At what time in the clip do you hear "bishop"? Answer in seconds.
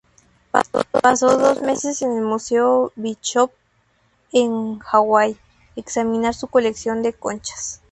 2.95-3.51